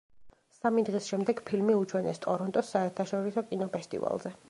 სამი 0.59 0.83
დღის 0.87 1.09
შემდეგ 1.11 1.43
ფილმი 1.51 1.77
უჩვენეს 1.83 2.25
ტორონტოს 2.27 2.75
საერთაშორისო 2.77 3.49
კინოფესტივალზე. 3.53 4.39